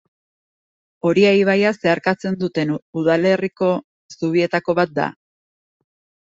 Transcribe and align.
Oria 1.09 1.33
ibaia 1.39 1.73
zeharkatzen 1.83 2.37
duten 2.43 2.71
udalerriko 3.03 3.69
zubietako 4.17 4.77
bat 4.81 4.97
da. 4.97 5.07